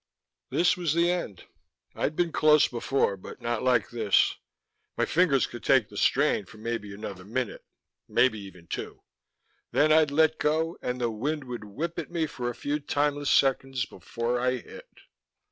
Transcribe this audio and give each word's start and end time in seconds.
This 0.49 0.75
was 0.75 0.95
the 0.95 1.11
end. 1.11 1.43
I'd 1.93 2.15
been 2.15 2.31
close 2.31 2.67
before, 2.67 3.15
but 3.15 3.39
not 3.39 3.61
like 3.61 3.91
this. 3.91 4.35
My 4.97 5.05
fingers 5.05 5.45
could 5.45 5.63
take 5.63 5.89
the 5.89 5.95
strain 5.95 6.45
for 6.47 6.57
maybe 6.57 6.91
another 6.91 7.23
minute, 7.23 7.63
maybe 8.09 8.39
even 8.39 8.65
two; 8.65 9.03
then 9.71 9.91
I'd 9.91 10.09
let 10.09 10.39
go, 10.39 10.75
and 10.81 10.99
the 10.99 11.11
wind 11.11 11.43
would 11.43 11.65
whip 11.65 11.99
at 11.99 12.09
me 12.09 12.25
for 12.25 12.49
a 12.49 12.55
few 12.55 12.79
timeless 12.79 13.29
seconds, 13.29 13.85
before 13.85 14.39
I 14.39 14.53
hit.... 14.57 14.89